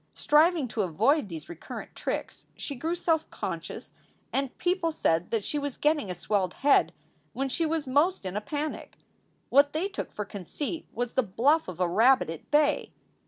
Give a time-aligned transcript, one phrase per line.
[0.15, 3.93] Striving to avoid these recurrent tricks, she grew self conscious,
[4.33, 6.91] and people said that she was getting a swelled head
[7.33, 8.97] when she was most in a panic.
[9.49, 12.93] What they took for conceit was the bluff of a rabbit at bay.